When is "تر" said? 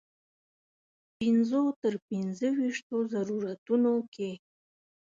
1.81-1.93